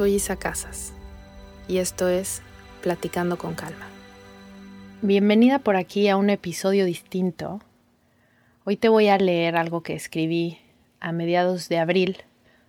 [0.00, 0.94] Soy Isa Casas
[1.68, 2.40] y esto es
[2.80, 3.86] Platicando con Calma.
[5.02, 7.60] Bienvenida por aquí a un episodio distinto.
[8.64, 10.56] Hoy te voy a leer algo que escribí
[11.00, 12.16] a mediados de abril,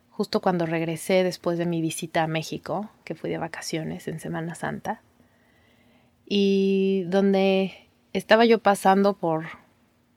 [0.09, 4.53] justo cuando regresé después de mi visita a México, que fui de vacaciones en Semana
[4.53, 5.01] Santa,
[6.25, 9.45] y donde estaba yo pasando por,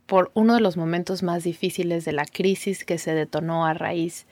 [0.07, 4.27] por uno de los momentos más difíciles de la crisis que se detonó a raíz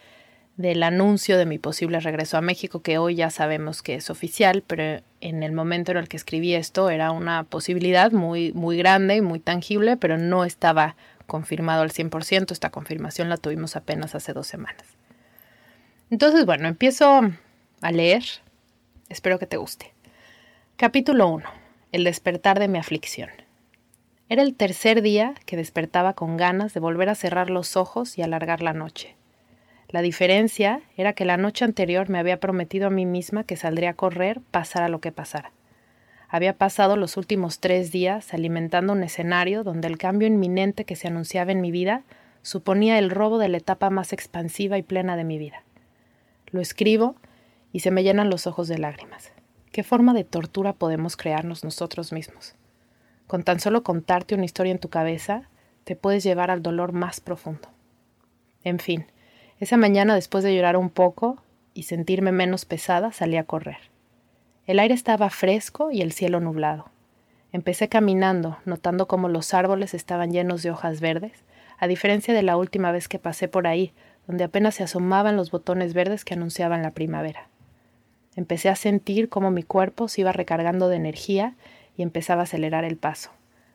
[0.56, 4.62] del anuncio de mi posible regreso a México, que hoy ya sabemos que es oficial,
[4.66, 9.16] pero en el momento en el que escribí esto era una posibilidad muy, muy grande
[9.16, 12.52] y muy tangible, pero no estaba confirmado al 100%.
[12.52, 14.84] Esta confirmación la tuvimos apenas hace dos semanas.
[16.10, 17.22] Entonces, bueno, empiezo
[17.80, 18.22] a leer.
[19.08, 19.94] Espero que te guste.
[20.76, 21.48] Capítulo 1.
[21.92, 23.30] El despertar de mi aflicción.
[24.28, 28.22] Era el tercer día que despertaba con ganas de volver a cerrar los ojos y
[28.22, 29.16] alargar la noche.
[29.92, 33.90] La diferencia era que la noche anterior me había prometido a mí misma que saldría
[33.90, 35.52] a correr, pasara lo que pasara.
[36.30, 41.08] Había pasado los últimos tres días alimentando un escenario donde el cambio inminente que se
[41.08, 42.04] anunciaba en mi vida
[42.40, 45.62] suponía el robo de la etapa más expansiva y plena de mi vida.
[46.50, 47.16] Lo escribo
[47.70, 49.30] y se me llenan los ojos de lágrimas.
[49.72, 52.54] ¿Qué forma de tortura podemos crearnos nosotros mismos?
[53.26, 55.50] Con tan solo contarte una historia en tu cabeza,
[55.84, 57.68] te puedes llevar al dolor más profundo.
[58.64, 59.04] En fin,
[59.62, 61.36] esa mañana, después de llorar un poco
[61.72, 63.78] y sentirme menos pesada, salí a correr.
[64.66, 66.86] El aire estaba fresco y el cielo nublado.
[67.52, 71.44] Empecé caminando, notando cómo los árboles estaban llenos de hojas verdes,
[71.78, 73.92] a diferencia de la última vez que pasé por ahí,
[74.26, 77.46] donde apenas se asomaban los botones verdes que anunciaban la primavera.
[78.34, 81.54] Empecé a sentir cómo mi cuerpo se iba recargando de energía
[81.96, 83.30] y empezaba a acelerar el paso,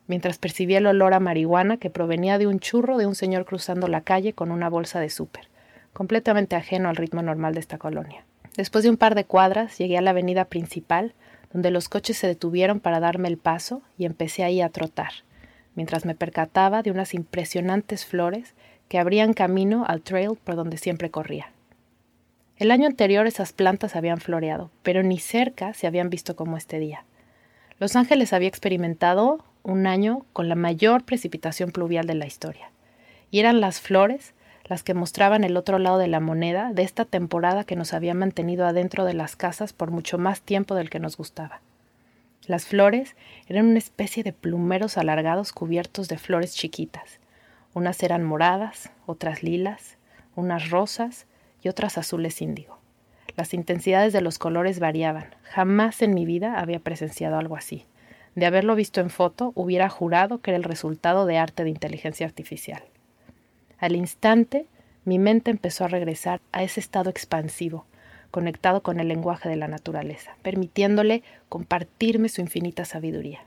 [0.06, 3.88] mientras percibía el olor a marihuana que provenía de un churro de un señor cruzando
[3.88, 5.48] la calle con una bolsa de súper
[5.92, 8.24] completamente ajeno al ritmo normal de esta colonia.
[8.56, 11.14] Después de un par de cuadras llegué a la avenida principal,
[11.52, 15.12] donde los coches se detuvieron para darme el paso y empecé ahí a trotar,
[15.74, 18.54] mientras me percataba de unas impresionantes flores
[18.88, 21.52] que abrían camino al trail por donde siempre corría.
[22.56, 26.80] El año anterior esas plantas habían floreado, pero ni cerca se habían visto como este
[26.80, 27.04] día.
[27.78, 32.72] Los Ángeles había experimentado un año con la mayor precipitación pluvial de la historia,
[33.30, 34.34] y eran las flores
[34.68, 38.14] las que mostraban el otro lado de la moneda de esta temporada que nos había
[38.14, 41.60] mantenido adentro de las casas por mucho más tiempo del que nos gustaba.
[42.46, 47.18] Las flores eran una especie de plumeros alargados cubiertos de flores chiquitas.
[47.74, 49.96] Unas eran moradas, otras lilas,
[50.36, 51.26] unas rosas
[51.62, 52.78] y otras azules índigo.
[53.36, 55.34] Las intensidades de los colores variaban.
[55.42, 57.86] Jamás en mi vida había presenciado algo así.
[58.34, 62.26] De haberlo visto en foto, hubiera jurado que era el resultado de arte de inteligencia
[62.26, 62.82] artificial.
[63.78, 64.66] Al instante,
[65.04, 67.86] mi mente empezó a regresar a ese estado expansivo,
[68.30, 73.40] conectado con el lenguaje de la naturaleza, permitiéndole compartirme su infinita sabiduría.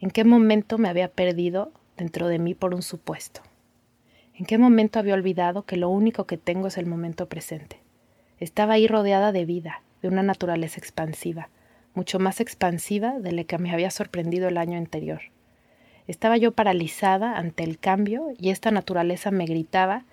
[0.00, 3.42] ¿En qué momento me había perdido dentro de mí por un supuesto?
[4.34, 7.80] ¿En qué momento había olvidado que lo único que tengo es el momento presente?
[8.38, 11.48] Estaba ahí rodeada de vida, de una naturaleza expansiva,
[11.94, 15.22] mucho más expansiva de la que me había sorprendido el año anterior.
[16.06, 20.04] Estaba yo paralizada ante el cambio y esta naturaleza me gritaba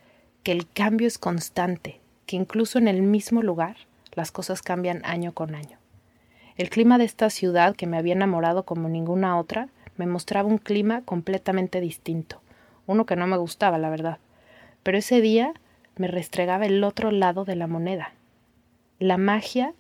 [0.42, 3.78] que el cambio es constante, que incluso en el mismo lugar
[4.14, 5.78] las cosas cambian año con año.
[6.58, 10.58] El clima de esta ciudad, que me había enamorado como ninguna otra, me mostraba un
[10.58, 12.42] clima completamente distinto,
[12.88, 14.18] uno que no me gustaba, la verdad.
[14.84, 15.54] Pero ese día
[15.96, 18.14] me restregaba el otro lado de la moneda,
[19.00, 19.74] la magia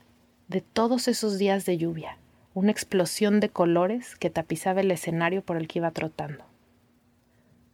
[0.48, 2.18] de todos esos días de lluvia,
[2.56, 6.46] una explosión de colores que tapizaba el escenario por el que iba trotando.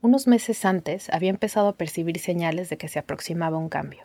[0.01, 4.03] Unos meses antes había empezado a percibir señales de que se aproximaba un cambio.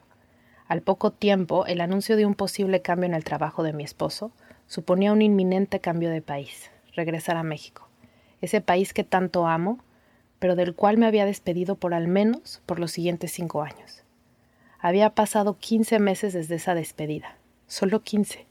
[0.66, 4.32] Al poco tiempo, el anuncio de un posible cambio en el trabajo de mi esposo
[4.66, 7.86] suponía un inminente cambio de país, regresar a México,
[8.40, 9.78] ese país que tanto amo,
[10.40, 14.02] pero del cual me había despedido por al menos por los siguientes cinco años.
[14.80, 17.36] Había pasado 15 meses desde esa despedida,
[17.68, 18.46] solo 15.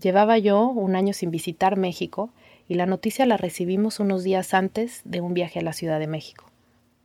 [0.00, 2.30] Llevaba yo un año sin visitar México
[2.68, 6.06] y la noticia la recibimos unos días antes de un viaje a la Ciudad de
[6.06, 6.46] México.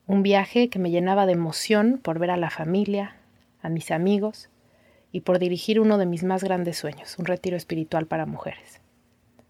[0.08, 3.18] Un viaje que me llenaba de emoción por ver a la familia,
[3.62, 4.50] a mis amigos
[5.12, 8.80] y por dirigir uno de mis más grandes sueños, un retiro espiritual para mujeres.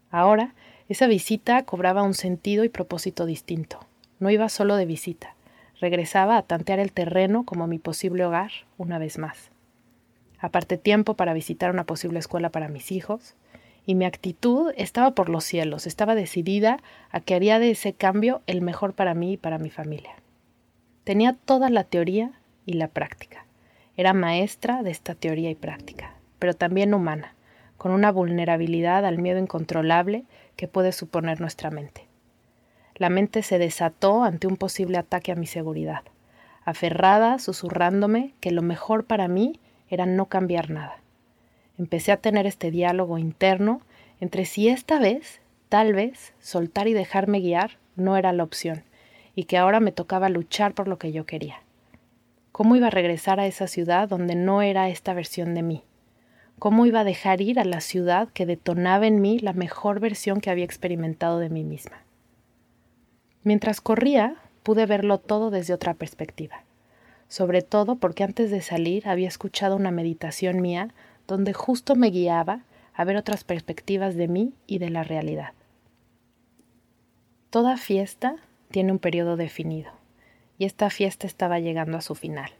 [0.09, 0.55] Ahora,
[0.89, 3.79] esa visita cobraba un sentido y propósito distinto.
[4.19, 5.35] No iba solo de visita,
[5.79, 9.51] regresaba a tantear el terreno como mi posible hogar una vez más.
[10.45, 13.33] Aparte tiempo para visitar una posible escuela para mis hijos,
[13.83, 18.43] y mi actitud estaba por los cielos, estaba decidida a que haría de ese cambio
[18.45, 20.11] el mejor para mí y para mi familia.
[21.03, 22.33] Tenía toda la teoría
[22.63, 23.47] y la práctica.
[23.97, 27.33] Era maestra de esta teoría y práctica, pero también humana,
[27.75, 30.25] con una vulnerabilidad al miedo incontrolable
[30.57, 32.05] que puede suponer nuestra mente.
[32.93, 36.03] La mente se desató ante un posible ataque a mi seguridad,
[36.65, 39.59] aferrada, susurrándome que lo mejor para mí
[39.89, 40.97] era no cambiar nada.
[41.77, 43.81] Empecé a tener este diálogo interno
[44.19, 48.83] entre si esta vez, tal vez, soltar y dejarme guiar no era la opción,
[49.35, 51.61] y que ahora me tocaba luchar por lo que yo quería.
[52.51, 55.83] ¿Cómo iba a regresar a esa ciudad donde no era esta versión de mí?
[56.57, 60.39] ¿Cómo iba a dejar ir a la ciudad que detonaba en mí la mejor versión
[60.39, 62.03] que había experimentado de mí misma?
[63.43, 66.63] Mientras corría, pude verlo todo desde otra perspectiva,
[67.27, 70.89] sobre todo porque antes de salir había escuchado una meditación mía
[71.27, 72.61] donde justo me guiaba
[72.93, 75.53] a ver otras perspectivas de mí y de la realidad.
[77.49, 78.35] Toda fiesta
[78.71, 79.91] tiene un periodo definido,
[80.57, 82.51] y esta fiesta estaba llegando a su final.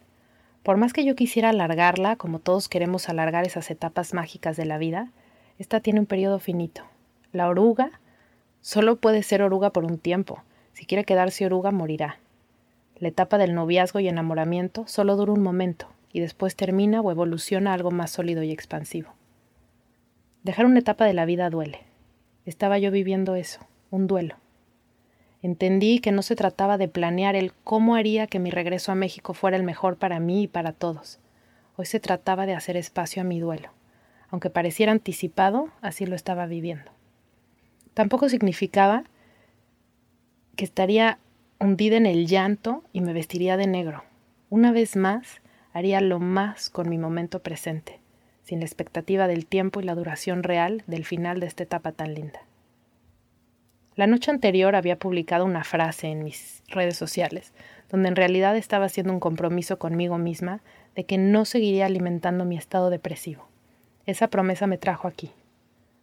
[0.63, 4.77] Por más que yo quisiera alargarla, como todos queremos alargar esas etapas mágicas de la
[4.77, 5.11] vida,
[5.59, 6.83] esta tiene un periodo finito.
[7.31, 7.99] La oruga
[8.61, 10.41] solo puede ser oruga por un tiempo.
[10.73, 12.17] Si quiere quedarse oruga, morirá.
[12.97, 17.71] La etapa del noviazgo y enamoramiento solo dura un momento, y después termina o evoluciona
[17.71, 19.13] a algo más sólido y expansivo.
[20.43, 21.81] Dejar una etapa de la vida duele.
[22.45, 23.59] Estaba yo viviendo eso,
[23.91, 24.37] un duelo.
[25.41, 29.33] Entendí que no se trataba de planear el cómo haría que mi regreso a México
[29.33, 31.19] fuera el mejor para mí y para todos.
[31.75, 33.71] Hoy se trataba de hacer espacio a mi duelo.
[34.29, 36.91] Aunque pareciera anticipado, así lo estaba viviendo.
[37.93, 39.03] Tampoco significaba
[40.55, 41.19] que estaría
[41.59, 44.03] hundida en el llanto y me vestiría de negro.
[44.49, 45.41] Una vez más,
[45.73, 47.99] haría lo más con mi momento presente,
[48.43, 52.13] sin la expectativa del tiempo y la duración real del final de esta etapa tan
[52.13, 52.41] linda.
[53.95, 57.53] La noche anterior había publicado una frase en mis redes sociales,
[57.89, 60.61] donde en realidad estaba haciendo un compromiso conmigo misma
[60.95, 63.47] de que no seguiría alimentando mi estado depresivo.
[64.05, 65.31] Esa promesa me trajo aquí,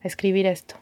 [0.02, 0.76] a escribir esto.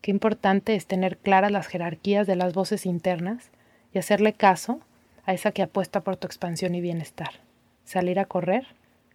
[0.00, 3.50] Qué importante es tener claras las jerarquías de las voces internas
[3.92, 4.80] y hacerle caso
[5.24, 7.30] a esa que apuesta por tu expansión y bienestar
[7.84, 8.66] salir a correr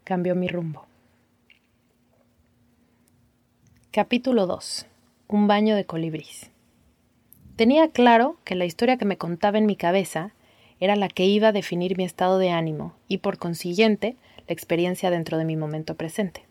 [0.04, 0.86] cambió mi rumbo.
[3.92, 4.86] Capítulo 2.
[5.28, 6.52] Un baño de colibrís.
[7.56, 10.32] Tenía claro que la historia que me contaba en mi cabeza
[10.80, 14.16] era la que iba a definir mi estado de ánimo y por consiguiente
[14.48, 16.46] la experiencia dentro de mi momento presente.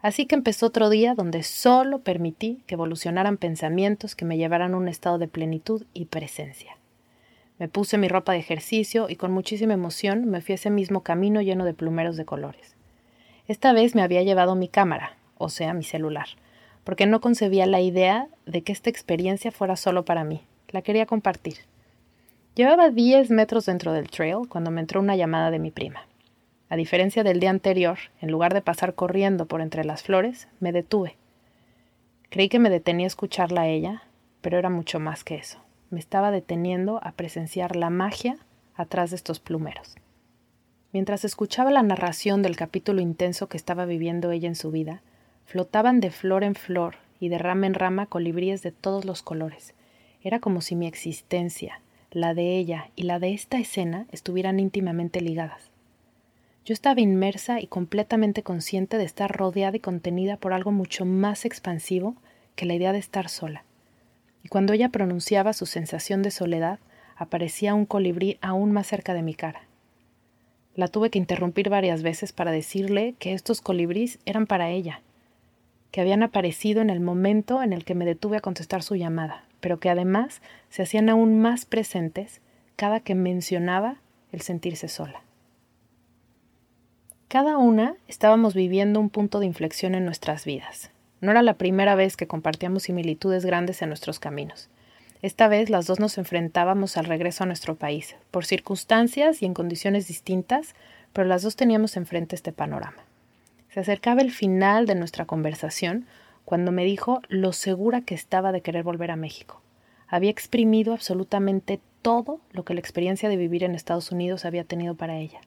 [0.00, 4.78] Así que empezó otro día donde solo permití que evolucionaran pensamientos que me llevaran a
[4.78, 6.76] un estado de plenitud y presencia.
[7.62, 11.40] Me puse mi ropa de ejercicio y con muchísima emoción me fui ese mismo camino
[11.42, 12.74] lleno de plumeros de colores.
[13.46, 16.26] Esta vez me había llevado mi cámara, o sea, mi celular,
[16.82, 20.42] porque no concebía la idea de que esta experiencia fuera solo para mí.
[20.70, 21.58] La quería compartir.
[22.56, 26.08] Llevaba 10 metros dentro del trail cuando me entró una llamada de mi prima.
[26.68, 30.72] A diferencia del día anterior, en lugar de pasar corriendo por entre las flores, me
[30.72, 31.14] detuve.
[32.28, 34.02] Creí que me detenía a escucharla a ella,
[34.40, 35.61] pero era mucho más que eso
[35.92, 38.38] me estaba deteniendo a presenciar la magia
[38.74, 39.94] atrás de estos plumeros.
[40.92, 45.02] Mientras escuchaba la narración del capítulo intenso que estaba viviendo ella en su vida,
[45.44, 49.74] flotaban de flor en flor y de rama en rama colibríes de todos los colores.
[50.22, 51.80] Era como si mi existencia,
[52.10, 55.70] la de ella y la de esta escena estuvieran íntimamente ligadas.
[56.64, 61.44] Yo estaba inmersa y completamente consciente de estar rodeada y contenida por algo mucho más
[61.44, 62.16] expansivo
[62.54, 63.64] que la idea de estar sola
[64.42, 66.78] y cuando ella pronunciaba su sensación de soledad,
[67.16, 69.62] aparecía un colibrí aún más cerca de mi cara.
[70.74, 75.02] La tuve que interrumpir varias veces para decirle que estos colibrís eran para ella,
[75.90, 79.44] que habían aparecido en el momento en el que me detuve a contestar su llamada,
[79.60, 82.40] pero que además se hacían aún más presentes
[82.76, 83.96] cada que mencionaba
[84.32, 85.22] el sentirse sola.
[87.28, 90.91] Cada una estábamos viviendo un punto de inflexión en nuestras vidas.
[91.22, 94.68] No era la primera vez que compartíamos similitudes grandes en nuestros caminos.
[95.22, 99.54] Esta vez las dos nos enfrentábamos al regreso a nuestro país, por circunstancias y en
[99.54, 100.74] condiciones distintas,
[101.12, 103.04] pero las dos teníamos enfrente este panorama.
[103.68, 106.06] Se acercaba el final de nuestra conversación
[106.44, 109.62] cuando me dijo lo segura que estaba de querer volver a México.
[110.08, 114.96] Había exprimido absolutamente todo lo que la experiencia de vivir en Estados Unidos había tenido
[114.96, 115.40] para ella.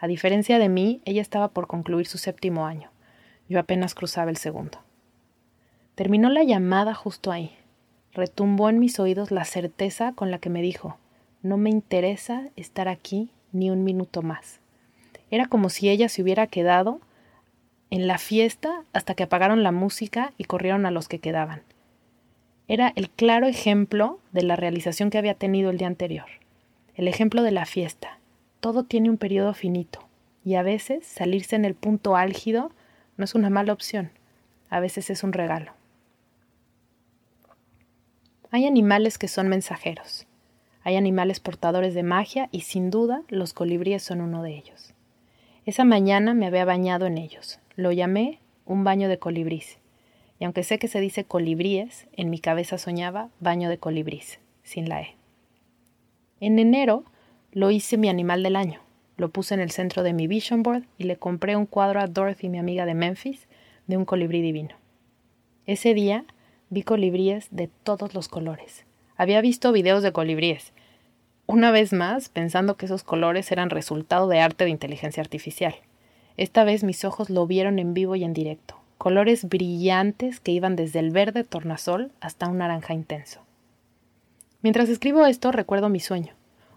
[0.00, 2.90] A diferencia de mí, ella estaba por concluir su séptimo año.
[3.48, 4.80] Yo apenas cruzaba el segundo.
[6.02, 7.52] Terminó la llamada justo ahí.
[8.12, 10.98] Retumbó en mis oídos la certeza con la que me dijo,
[11.42, 14.58] no me interesa estar aquí ni un minuto más.
[15.30, 17.00] Era como si ella se hubiera quedado
[17.90, 21.62] en la fiesta hasta que apagaron la música y corrieron a los que quedaban.
[22.66, 26.26] Era el claro ejemplo de la realización que había tenido el día anterior,
[26.96, 28.18] el ejemplo de la fiesta.
[28.58, 30.00] Todo tiene un periodo finito,
[30.44, 32.72] y a veces salirse en el punto álgido
[33.16, 34.10] no es una mala opción,
[34.68, 35.74] a veces es un regalo.
[38.54, 40.26] Hay animales que son mensajeros.
[40.82, 44.92] Hay animales portadores de magia y sin duda los colibríes son uno de ellos.
[45.64, 47.60] Esa mañana me había bañado en ellos.
[47.76, 49.78] Lo llamé un baño de colibrís.
[50.38, 54.86] Y aunque sé que se dice colibríes, en mi cabeza soñaba baño de colibrís, sin
[54.86, 55.16] la E.
[56.38, 57.04] En enero
[57.52, 58.80] lo hice mi animal del año.
[59.16, 62.06] Lo puse en el centro de mi vision board y le compré un cuadro a
[62.06, 63.48] Dorothy, mi amiga de Memphis,
[63.86, 64.76] de un colibrí divino.
[65.64, 66.26] Ese día
[66.72, 68.86] vi colibríes de todos los colores.
[69.18, 70.72] Había visto videos de colibríes,
[71.46, 75.74] una vez más pensando que esos colores eran resultado de arte de inteligencia artificial.
[76.38, 80.74] Esta vez mis ojos lo vieron en vivo y en directo, colores brillantes que iban
[80.74, 83.42] desde el verde tornasol hasta un naranja intenso.
[84.62, 86.32] Mientras escribo esto recuerdo mi sueño,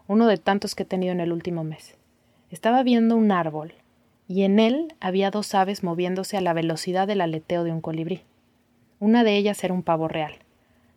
[0.08, 1.96] uno de tantos que he tenido en el último mes.
[2.52, 3.74] Estaba viendo un árbol,
[4.28, 8.24] y en él había dos aves moviéndose a la velocidad del aleteo de un colibrí.
[9.00, 10.36] Una de ellas era un pavo real,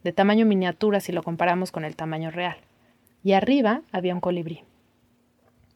[0.04, 2.56] de tamaño miniatura si lo comparamos con el tamaño real,
[3.24, 4.62] y arriba había un colibrí.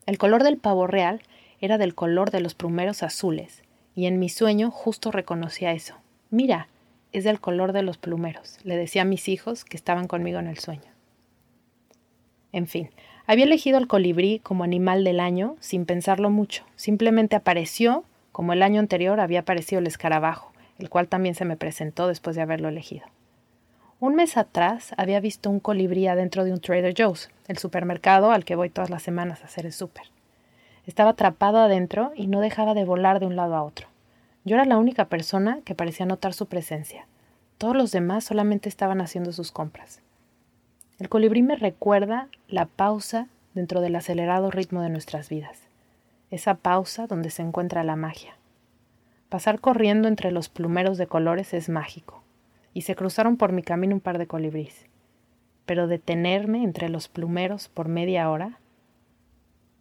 [0.07, 1.23] El color del pavo real
[1.61, 3.65] era del color de los plumeros azules,
[3.97, 5.97] y en mi sueño justo reconocía eso.
[6.31, 6.69] Mira,
[7.11, 10.47] es del color de los plumeros, le decía a mis hijos que estaban conmigo en
[10.47, 10.93] el sueño.
[12.53, 12.91] En fin,
[13.27, 18.63] había elegido al colibrí como animal del año sin pensarlo mucho, simplemente apareció como el
[18.63, 20.52] año anterior había aparecido el escarabajo
[20.83, 23.07] el cual también se me presentó después de haberlo elegido.
[24.01, 28.45] Un mes atrás había visto un colibrí adentro de un Trader Joe's, el supermercado al
[28.45, 30.07] que voy todas las semanas a hacer el súper.
[30.85, 33.87] Estaba atrapado adentro y no dejaba de volar de un lado a otro.
[34.45, 37.07] Yo era la única persona que parecía notar su presencia.
[37.59, 40.01] Todos los demás solamente estaban haciendo sus compras.
[40.99, 45.61] El colibrí me recuerda la pausa dentro del acelerado ritmo de nuestras vidas.
[46.33, 48.35] Esa pausa donde se encuentra la magia.
[49.33, 52.23] Pasar corriendo entre los plumeros de colores es mágico,
[52.75, 54.85] y se cruzaron por mi camino un par de colibríes.
[55.65, 58.59] Pero detenerme entre los plumeros por media hora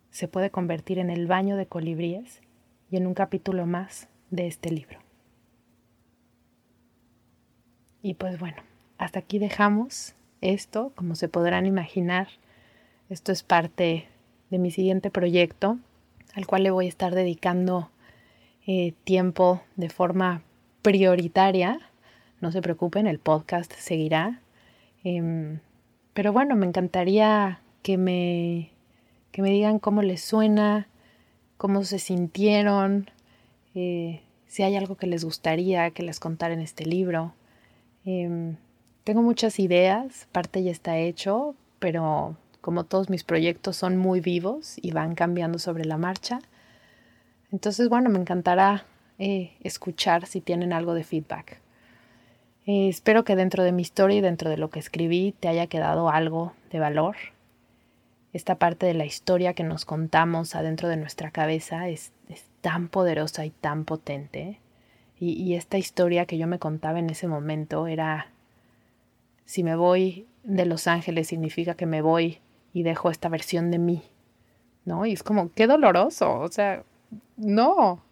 [0.10, 2.40] se puede convertir en el baño de colibríes
[2.90, 5.00] y en un capítulo más de este libro.
[8.02, 8.64] Y pues bueno,
[8.98, 12.30] hasta aquí dejamos esto, como se podrán imaginar,
[13.10, 14.08] esto es parte
[14.50, 15.78] de mi siguiente proyecto,
[16.36, 17.92] al cual le voy a estar dedicando
[18.74, 20.44] eh, tiempo de forma
[20.82, 21.78] prioritaria.
[22.40, 24.40] No se preocupen, el podcast seguirá.
[25.04, 25.60] Em,
[26.14, 28.72] pero bueno, me encantaría que me,
[29.34, 30.88] que me digan cómo les suena,
[31.58, 33.12] cómo se sintieron,
[33.76, 37.34] eh, si hay algo que les gustaría que les contara en este libro.
[38.06, 38.56] Em,
[39.04, 44.78] tengo muchas ideas, parte ya está hecho, pero como todos mis proyectos son muy vivos
[44.82, 46.40] y van cambiando sobre la marcha,
[47.52, 48.86] entonces, bueno, me encantará
[49.20, 51.60] eh, escuchar si tienen algo de feedback.
[52.66, 55.68] Eh, espero que dentro de mi historia y dentro de lo que escribí te haya
[55.68, 57.16] quedado algo de valor.
[58.34, 62.12] Esta parte de la historia que nos contamos adentro de nuestra cabeza es,
[62.62, 64.60] tan poderosa y tan potente.
[65.20, 68.28] Y, y esta historia que yo me contaba en ese momento era,
[69.46, 72.40] si me voy de Los Ángeles significa que me voy
[72.74, 74.04] y dejo esta versión de mí,
[74.86, 75.06] ¿no?
[75.06, 76.84] Y es como, qué doloroso, o sea,
[77.38, 78.04] no,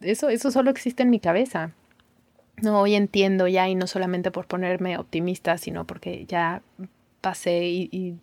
[0.00, 1.72] eso, eso solo existe en mi cabeza.
[2.60, 6.62] No, hoy entiendo ya, y no solamente por ponerme optimista, sino porque ya
[7.20, 8.16] pasé y, y,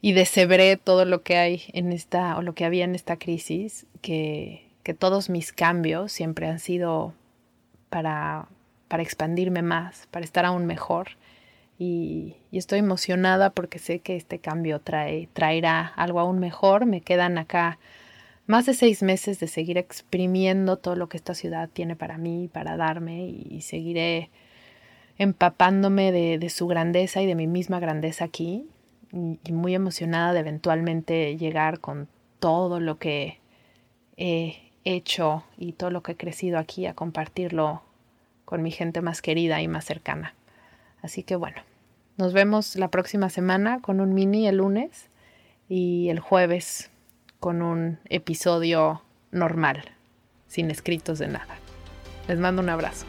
[0.00, 4.68] y todo lo que hay en esta, o lo que había en esta crisis, que,
[4.82, 7.14] que todos mis cambios siempre han sido
[7.88, 8.48] para,
[8.88, 11.08] para expandirme más, para estar aún mejor.
[11.78, 16.86] Y, y, estoy emocionada porque sé que este cambio trae, traerá algo aún mejor.
[16.86, 17.78] Me quedan acá
[18.46, 22.48] más de seis meses de seguir exprimiendo todo lo que esta ciudad tiene para mí,
[22.52, 24.30] para darme, y seguiré
[25.18, 28.66] empapándome de, su grandeza y de mi misma grandeza aquí,
[29.12, 32.08] y, muy emocionada de eventualmente llegar con
[32.40, 33.38] todo lo que
[34.16, 37.82] he hecho y todo lo que he crecido aquí a compartirlo
[38.44, 40.34] con mi gente más querida y más cercana.
[41.02, 41.62] Así que bueno,
[42.16, 45.08] nos vemos la próxima semana con un mini el lunes
[45.68, 46.91] y el jueves
[47.42, 49.82] con un episodio normal,
[50.46, 51.56] sin escritos de nada.
[52.28, 53.04] Les mando un abrazo.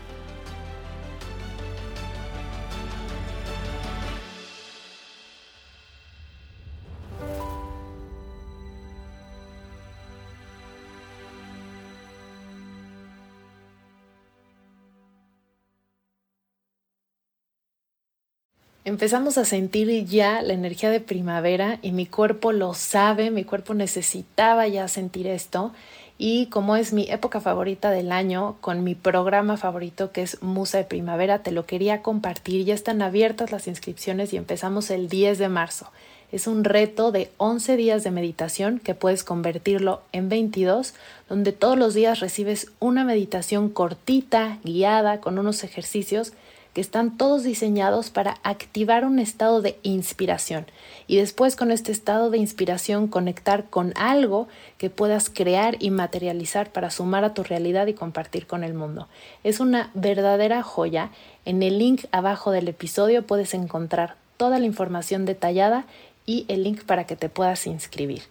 [18.86, 23.74] Empezamos a sentir ya la energía de primavera y mi cuerpo lo sabe, mi cuerpo
[23.74, 25.72] necesitaba ya sentir esto
[26.18, 30.80] y como es mi época favorita del año, con mi programa favorito que es Musa
[30.80, 32.66] de Primavera, te lo quería compartir.
[32.66, 35.90] Ya están abiertas las inscripciones y empezamos el 10 de marzo.
[36.34, 40.94] Es un reto de 11 días de meditación que puedes convertirlo en 22,
[41.30, 46.34] donde todos los días recibes una meditación cortita, guiada, con unos ejercicios
[46.74, 50.66] que están todos diseñados para activar un estado de inspiración
[51.08, 56.72] y después con este estado de inspiración conectar con algo que puedas crear y materializar
[56.72, 59.08] para sumar a tu realidad y compartir con el mundo.
[59.44, 61.12] Es una verdadera joya.
[61.46, 65.86] En el link abajo del episodio puedes encontrar toda la información detallada
[66.26, 68.24] y el link para que te puedas inscribir.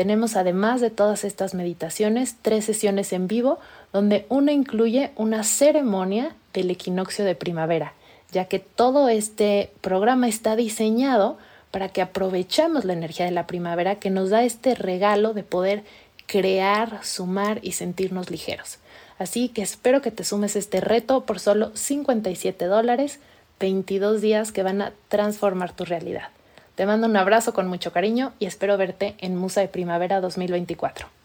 [0.00, 3.58] Tenemos además de todas estas meditaciones tres sesiones en vivo
[3.92, 7.92] donde una incluye una ceremonia del equinoccio de primavera,
[8.32, 11.36] ya que todo este programa está diseñado
[11.70, 15.84] para que aprovechemos la energía de la primavera que nos da este regalo de poder
[16.24, 18.78] crear, sumar y sentirnos ligeros.
[19.18, 23.20] Así que espero que te sumes este reto por solo 57 dólares,
[23.58, 26.30] 22 días que van a transformar tu realidad.
[26.74, 31.19] Te mando un abrazo con mucho cariño y espero verte en Musa de Primavera 2024.